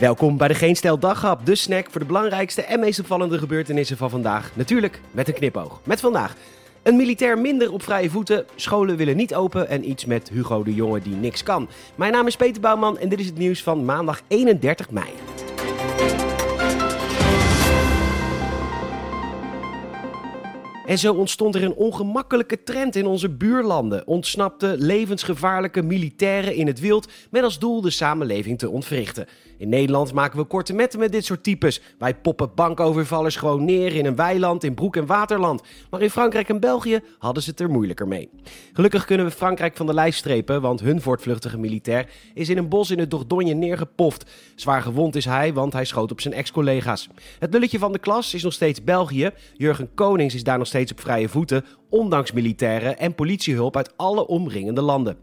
Welkom 0.00 0.36
bij 0.36 0.48
de 0.48 0.54
Geen 0.54 0.76
Stel 0.76 0.98
Daghap, 0.98 1.46
de 1.46 1.54
snack 1.54 1.90
voor 1.90 2.00
de 2.00 2.06
belangrijkste 2.06 2.62
en 2.62 2.80
meest 2.80 3.00
opvallende 3.00 3.38
gebeurtenissen 3.38 3.96
van 3.96 4.10
vandaag. 4.10 4.50
Natuurlijk 4.54 5.00
met 5.10 5.28
een 5.28 5.34
knipoog. 5.34 5.80
Met 5.84 6.00
vandaag 6.00 6.36
een 6.82 6.96
militair 6.96 7.38
minder 7.38 7.72
op 7.72 7.82
vrije 7.82 8.10
voeten, 8.10 8.44
scholen 8.54 8.96
willen 8.96 9.16
niet 9.16 9.34
open 9.34 9.68
en 9.68 9.88
iets 9.88 10.04
met 10.04 10.28
Hugo 10.28 10.62
de 10.62 10.74
Jonge 10.74 11.00
die 11.00 11.14
niks 11.14 11.42
kan. 11.42 11.68
Mijn 11.94 12.12
naam 12.12 12.26
is 12.26 12.36
Peter 12.36 12.60
Bouwman 12.60 12.98
en 12.98 13.08
dit 13.08 13.20
is 13.20 13.26
het 13.26 13.38
nieuws 13.38 13.62
van 13.62 13.84
maandag 13.84 14.22
31 14.28 14.90
mei. 14.90 15.08
En 20.86 20.98
zo 20.98 21.14
ontstond 21.14 21.54
er 21.54 21.62
een 21.62 21.74
ongemakkelijke 21.74 22.62
trend 22.62 22.96
in 22.96 23.06
onze 23.06 23.28
buurlanden. 23.28 24.06
Ontsnapte 24.06 24.74
levensgevaarlijke 24.78 25.82
militairen 25.82 26.54
in 26.54 26.66
het 26.66 26.80
wild 26.80 27.08
met 27.30 27.42
als 27.42 27.58
doel 27.58 27.80
de 27.80 27.90
samenleving 27.90 28.58
te 28.58 28.70
ontwrichten. 28.70 29.26
In 29.60 29.68
Nederland 29.68 30.12
maken 30.12 30.38
we 30.38 30.44
korte 30.44 30.74
metten 30.74 30.98
met 30.98 31.12
dit 31.12 31.24
soort 31.24 31.42
types. 31.42 31.80
Wij 31.98 32.14
poppen 32.14 32.54
bankovervallers 32.54 33.36
gewoon 33.36 33.64
neer 33.64 33.94
in 33.94 34.06
een 34.06 34.16
weiland 34.16 34.64
in 34.64 34.74
broek- 34.74 34.96
en 34.96 35.06
waterland. 35.06 35.62
Maar 35.90 36.02
in 36.02 36.10
Frankrijk 36.10 36.48
en 36.48 36.60
België 36.60 37.00
hadden 37.18 37.42
ze 37.42 37.50
het 37.50 37.60
er 37.60 37.70
moeilijker 37.70 38.08
mee. 38.08 38.30
Gelukkig 38.72 39.04
kunnen 39.04 39.26
we 39.26 39.32
Frankrijk 39.32 39.76
van 39.76 39.86
de 39.86 39.94
lijst 39.94 40.18
strepen, 40.18 40.60
want 40.60 40.80
hun 40.80 41.00
voortvluchtige 41.00 41.58
militair 41.58 42.08
is 42.34 42.48
in 42.48 42.58
een 42.58 42.68
bos 42.68 42.90
in 42.90 42.98
het 42.98 43.10
Dordogne 43.10 43.52
neergepoft. 43.52 44.30
Zwaar 44.54 44.82
gewond 44.82 45.16
is 45.16 45.24
hij, 45.24 45.52
want 45.52 45.72
hij 45.72 45.84
schoot 45.84 46.10
op 46.10 46.20
zijn 46.20 46.34
ex-collega's. 46.34 47.08
Het 47.38 47.52
lulletje 47.52 47.78
van 47.78 47.92
de 47.92 47.98
klas 47.98 48.34
is 48.34 48.42
nog 48.42 48.52
steeds 48.52 48.84
België. 48.84 49.30
Jurgen 49.56 49.94
Konings 49.94 50.34
is 50.34 50.44
daar 50.44 50.58
nog 50.58 50.66
steeds 50.66 50.92
op 50.92 51.00
vrije 51.00 51.28
voeten, 51.28 51.64
ondanks 51.90 52.32
militairen 52.32 52.98
en 52.98 53.14
politiehulp 53.14 53.76
uit 53.76 53.92
alle 53.96 54.26
omringende 54.26 54.82
landen. 54.82 55.16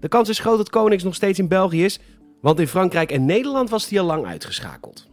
De 0.00 0.08
kans 0.08 0.28
is 0.28 0.38
groot 0.38 0.56
dat 0.56 0.70
Konings 0.70 1.04
nog 1.04 1.14
steeds 1.14 1.38
in 1.38 1.48
België 1.48 1.84
is, 1.84 2.00
want 2.42 2.60
in 2.60 2.68
Frankrijk 2.68 3.10
en 3.10 3.24
Nederland 3.24 3.70
was 3.70 3.88
hij 3.88 4.00
al 4.00 4.06
lang 4.06 4.26
uitgeschakeld. 4.26 5.11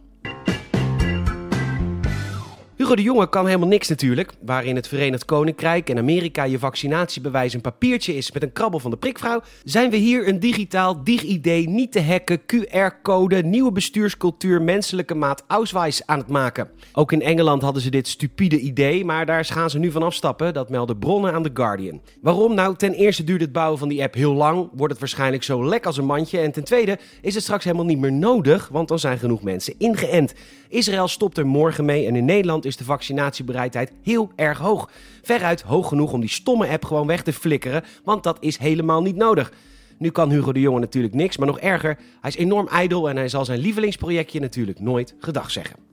Hugo 2.90 3.02
de 3.02 3.10
Jonge 3.12 3.28
kan 3.28 3.46
helemaal 3.46 3.68
niks 3.68 3.88
natuurlijk. 3.88 4.32
Waar 4.40 4.64
in 4.64 4.76
het 4.76 4.88
Verenigd 4.88 5.24
Koninkrijk 5.24 5.90
en 5.90 5.98
Amerika 5.98 6.42
je 6.42 6.58
vaccinatiebewijs 6.58 7.54
een 7.54 7.60
papiertje 7.60 8.16
is 8.16 8.32
met 8.32 8.42
een 8.42 8.52
krabbel 8.52 8.80
van 8.80 8.90
de 8.90 8.96
prikvrouw, 8.96 9.42
zijn 9.64 9.90
we 9.90 9.96
hier 9.96 10.28
een 10.28 10.40
digitaal 10.40 11.04
dig-ID 11.04 11.66
niet 11.68 11.92
te 11.92 12.02
hacken, 12.02 12.40
QR-code, 12.40 13.42
nieuwe 13.42 13.72
bestuurscultuur, 13.72 14.62
menselijke 14.62 15.14
maat 15.14 15.44
Ausweis 15.46 16.06
aan 16.06 16.18
het 16.18 16.28
maken. 16.28 16.70
Ook 16.92 17.12
in 17.12 17.22
Engeland 17.22 17.62
hadden 17.62 17.82
ze 17.82 17.90
dit 17.90 18.08
stupide 18.08 18.58
idee, 18.58 19.04
maar 19.04 19.26
daar 19.26 19.44
gaan 19.44 19.70
ze 19.70 19.78
nu 19.78 19.90
van 19.90 20.02
afstappen. 20.02 20.54
Dat 20.54 20.70
melden 20.70 20.98
bronnen 20.98 21.32
aan 21.32 21.42
The 21.42 21.50
Guardian. 21.54 22.00
Waarom? 22.20 22.54
Nou, 22.54 22.76
ten 22.76 22.92
eerste 22.92 23.24
duurt 23.24 23.40
het 23.40 23.52
bouwen 23.52 23.78
van 23.78 23.88
die 23.88 24.02
app 24.02 24.14
heel 24.14 24.34
lang, 24.34 24.68
wordt 24.72 24.92
het 24.92 25.00
waarschijnlijk 25.00 25.42
zo 25.42 25.64
lek 25.64 25.86
als 25.86 25.96
een 25.96 26.04
mandje. 26.04 26.38
En 26.38 26.52
ten 26.52 26.64
tweede 26.64 26.98
is 27.20 27.34
het 27.34 27.42
straks 27.42 27.64
helemaal 27.64 27.86
niet 27.86 27.98
meer 27.98 28.12
nodig, 28.12 28.68
want 28.68 28.88
dan 28.88 28.98
zijn 28.98 29.18
genoeg 29.18 29.42
mensen 29.42 29.74
ingeënt. 29.78 30.34
Israël 30.68 31.08
stopt 31.08 31.38
er 31.38 31.46
morgen 31.46 31.84
mee 31.84 32.06
en 32.06 32.16
in 32.16 32.24
Nederland 32.24 32.64
is 32.64 32.76
de 32.80 32.86
vaccinatiebereidheid 32.86 33.92
heel 34.02 34.30
erg 34.36 34.58
hoog. 34.58 34.90
Veruit 35.22 35.62
hoog 35.62 35.88
genoeg 35.88 36.12
om 36.12 36.20
die 36.20 36.30
stomme 36.30 36.68
app 36.68 36.84
gewoon 36.84 37.06
weg 37.06 37.22
te 37.22 37.32
flikkeren, 37.32 37.84
want 38.04 38.22
dat 38.22 38.36
is 38.40 38.58
helemaal 38.58 39.02
niet 39.02 39.16
nodig. 39.16 39.52
Nu 39.98 40.10
kan 40.10 40.30
Hugo 40.30 40.52
de 40.52 40.60
Jonge 40.60 40.80
natuurlijk 40.80 41.14
niks, 41.14 41.36
maar 41.36 41.46
nog 41.46 41.60
erger, 41.60 41.98
hij 42.20 42.30
is 42.30 42.36
enorm 42.36 42.68
ijdel 42.68 43.08
en 43.08 43.16
hij 43.16 43.28
zal 43.28 43.44
zijn 43.44 43.58
lievelingsprojectje 43.58 44.40
natuurlijk 44.40 44.80
nooit 44.80 45.14
gedag 45.18 45.50
zeggen. 45.50 45.89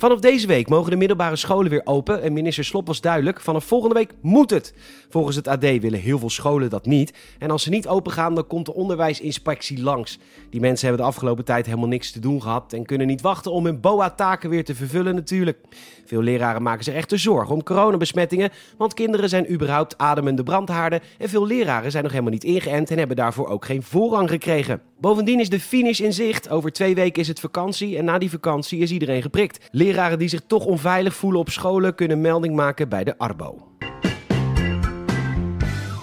Vanaf 0.00 0.20
deze 0.20 0.46
week 0.46 0.68
mogen 0.68 0.90
de 0.90 0.96
middelbare 0.96 1.36
scholen 1.36 1.70
weer 1.70 1.80
open 1.84 2.22
en 2.22 2.32
minister 2.32 2.64
Slop 2.64 2.86
was 2.86 3.00
duidelijk, 3.00 3.40
vanaf 3.40 3.64
volgende 3.64 3.94
week 3.94 4.12
moet 4.20 4.50
het. 4.50 4.74
Volgens 5.08 5.36
het 5.36 5.48
AD 5.48 5.60
willen 5.60 6.00
heel 6.00 6.18
veel 6.18 6.30
scholen 6.30 6.70
dat 6.70 6.86
niet. 6.86 7.12
En 7.38 7.50
als 7.50 7.62
ze 7.62 7.70
niet 7.70 7.88
open 7.88 8.12
gaan, 8.12 8.34
dan 8.34 8.46
komt 8.46 8.66
de 8.66 8.74
onderwijsinspectie 8.74 9.82
langs. 9.82 10.18
Die 10.50 10.60
mensen 10.60 10.86
hebben 10.86 11.04
de 11.04 11.12
afgelopen 11.12 11.44
tijd 11.44 11.66
helemaal 11.66 11.88
niks 11.88 12.10
te 12.10 12.20
doen 12.20 12.42
gehad 12.42 12.72
en 12.72 12.86
kunnen 12.86 13.06
niet 13.06 13.20
wachten 13.20 13.52
om 13.52 13.64
hun 13.64 13.80
BOA-taken 13.80 14.50
weer 14.50 14.64
te 14.64 14.74
vervullen 14.74 15.14
natuurlijk. 15.14 15.58
Veel 16.04 16.22
leraren 16.22 16.62
maken 16.62 16.84
zich 16.84 16.94
echte 16.94 17.16
zorgen 17.16 17.54
om 17.54 17.62
coronabesmettingen, 17.62 18.50
want 18.76 18.94
kinderen 18.94 19.28
zijn 19.28 19.52
überhaupt 19.52 19.98
ademende 19.98 20.42
brandhaarden 20.42 21.00
en 21.18 21.28
veel 21.28 21.46
leraren 21.46 21.90
zijn 21.90 22.02
nog 22.02 22.12
helemaal 22.12 22.32
niet 22.32 22.44
ingeënt 22.44 22.90
en 22.90 22.98
hebben 22.98 23.16
daarvoor 23.16 23.48
ook 23.48 23.64
geen 23.64 23.82
voorrang 23.82 24.30
gekregen. 24.30 24.80
Bovendien 25.00 25.40
is 25.40 25.48
de 25.48 25.60
finish 25.60 26.00
in 26.00 26.12
zicht. 26.12 26.50
Over 26.50 26.72
twee 26.72 26.94
weken 26.94 27.22
is 27.22 27.28
het 27.28 27.40
vakantie 27.40 27.96
en 27.96 28.04
na 28.04 28.18
die 28.18 28.30
vakantie 28.30 28.80
is 28.80 28.90
iedereen 28.90 29.22
geprikt. 29.22 29.68
Leraren 29.90 30.18
die 30.18 30.28
zich 30.28 30.40
toch 30.46 30.64
onveilig 30.64 31.14
voelen 31.14 31.40
op 31.40 31.48
scholen 31.48 31.94
kunnen 31.94 32.20
melding 32.20 32.54
maken 32.54 32.88
bij 32.88 33.04
de 33.04 33.18
Arbo. 33.18 33.68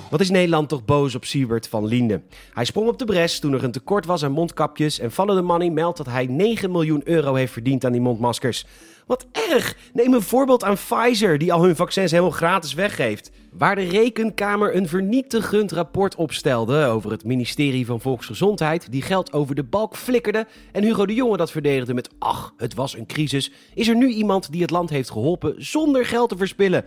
Wat 0.10 0.20
is 0.20 0.30
Nederland 0.30 0.70
toch 0.70 0.86
boos 0.86 1.16
op 1.16 1.26
Siebert 1.26 1.68
van 1.68 1.86
Liende? 1.86 2.22
Hij 2.54 2.66
sprong 2.66 2.88
op 2.88 3.00
de 3.00 3.06
bres 3.06 3.40
toen 3.40 3.54
er 3.54 3.64
een 3.64 3.72
tekort 3.72 4.06
was 4.06 4.24
aan 4.24 4.32
mondkapjes 4.32 5.00
en 5.00 5.12
Follow 5.12 5.36
the 5.36 5.42
Money 5.42 5.70
meldt 5.70 5.98
dat 5.98 6.06
hij 6.06 6.26
9 6.26 6.72
miljoen 6.72 7.02
euro 7.04 7.34
heeft 7.34 7.54
verdiend 7.54 7.86
aan 7.86 7.92
die 7.92 8.02
mondmaskers. 8.02 8.66
Wat 9.06 9.28
erg! 9.50 9.76
Neem 9.94 10.14
een 10.14 10.22
voorbeeld 10.22 10.64
aan 10.64 10.76
Pfizer, 10.76 11.38
die 11.38 11.54
al 11.54 11.64
hun 11.64 11.76
vaccins 11.76 12.12
helemaal 12.12 12.32
gratis 12.32 12.74
weggeeft. 12.74 13.32
Waar 13.58 13.76
de 13.76 13.84
Rekenkamer 13.84 14.76
een 14.76 14.88
vernietigend 14.88 15.72
rapport 15.72 16.16
opstelde 16.16 16.86
over 16.86 17.12
het 17.12 17.24
ministerie 17.24 17.86
van 17.86 18.02
Volksgezondheid, 18.02 18.92
die 18.92 19.02
geld 19.02 19.34
over 19.34 19.56
de 19.56 19.64
balk 19.64 19.96
flikkerde 19.96 20.48
en 20.72 20.84
Hugo 20.84 21.06
de 21.06 21.14
Jonge 21.14 21.38
dat 21.38 21.52
verdedigde 21.52 21.94
met 21.94 22.10
ach, 22.20 22.54
het 22.58 22.74
was 22.74 22.98
een 22.98 23.06
crisis, 23.06 23.52
is 23.74 23.88
er 23.88 23.96
nu 23.96 24.08
iemand 24.08 24.52
die 24.52 24.62
het 24.62 24.70
land 24.70 24.90
heeft 24.90 25.12
geholpen 25.12 25.66
zonder 25.66 26.06
geld 26.06 26.30
te 26.30 26.38
verspillen. 26.38 26.86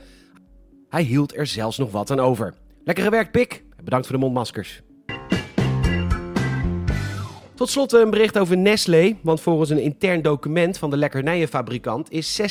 Hij 0.88 1.02
hield 1.02 1.36
er 1.36 1.46
zelfs 1.46 1.78
nog 1.78 1.90
wat 1.90 2.10
aan 2.10 2.20
over. 2.20 2.54
Lekker 2.84 3.04
gewerkt, 3.04 3.30
Pik. 3.30 3.64
Bedankt 3.84 4.06
voor 4.06 4.16
de 4.16 4.22
mondmaskers. 4.22 4.82
Tot 7.54 7.70
slot 7.70 7.92
een 7.92 8.10
bericht 8.10 8.38
over 8.38 8.56
Nestlé. 8.56 9.16
Want 9.22 9.40
volgens 9.40 9.70
een 9.70 9.82
intern 9.82 10.22
document 10.22 10.78
van 10.78 10.90
de 10.90 10.96
lekkernijenfabrikant 10.96 12.10
is 12.10 12.40
60% 12.40 12.44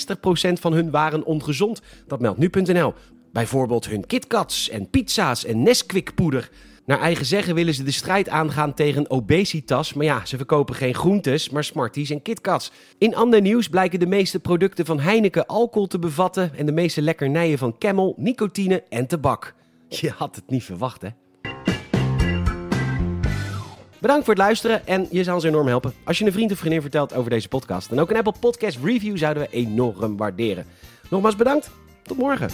van 0.53 0.73
hun 0.73 0.91
waren 0.91 1.23
ongezond. 1.23 1.81
Dat 2.07 2.19
meldt 2.19 2.39
nu.nl. 2.39 2.93
Bijvoorbeeld 3.39 3.85
hun 3.85 4.05
KitKats 4.05 4.69
en 4.69 4.89
pizza's 4.89 5.45
en 5.45 5.63
Nesquik-poeder. 5.63 6.49
Naar 6.85 6.99
eigen 6.99 7.25
zeggen 7.25 7.55
willen 7.55 7.73
ze 7.73 7.83
de 7.83 7.91
strijd 7.91 8.29
aangaan 8.29 8.73
tegen 8.73 9.09
obesitas. 9.09 9.93
Maar 9.93 10.05
ja, 10.05 10.25
ze 10.25 10.37
verkopen 10.37 10.75
geen 10.75 10.95
groentes, 10.95 11.49
maar 11.49 11.63
Smarties 11.63 12.09
en 12.09 12.21
KitKats. 12.21 12.71
In 12.97 13.15
ander 13.15 13.41
nieuws 13.41 13.69
blijken 13.69 13.99
de 13.99 14.05
meeste 14.05 14.39
producten 14.39 14.85
van 14.85 14.99
Heineken 14.99 15.45
alcohol 15.45 15.87
te 15.87 15.99
bevatten. 15.99 16.51
En 16.55 16.65
de 16.65 16.71
meeste 16.71 17.01
lekkernijen 17.01 17.57
van 17.57 17.77
Camel 17.77 18.13
nicotine 18.17 18.83
en 18.89 19.07
tabak. 19.07 19.53
Je 19.87 20.09
had 20.09 20.35
het 20.35 20.49
niet 20.49 20.63
verwacht, 20.63 21.01
hè? 21.01 21.09
Bedankt 23.99 24.25
voor 24.25 24.33
het 24.33 24.43
luisteren 24.43 24.87
en 24.87 25.07
je 25.11 25.23
zou 25.23 25.35
ons 25.35 25.45
enorm 25.45 25.67
helpen 25.67 25.93
als 26.03 26.17
je 26.19 26.25
een 26.25 26.31
vriend 26.31 26.51
of 26.51 26.57
vriendin 26.57 26.81
vertelt 26.81 27.13
over 27.13 27.29
deze 27.29 27.47
podcast. 27.47 27.91
En 27.91 27.99
ook 27.99 28.09
een 28.09 28.17
Apple 28.17 28.33
Podcast 28.39 28.77
review 28.83 29.17
zouden 29.17 29.43
we 29.43 29.49
enorm 29.49 30.17
waarderen. 30.17 30.65
Nogmaals 31.09 31.35
bedankt, 31.35 31.69
tot 32.03 32.17
morgen. 32.17 32.49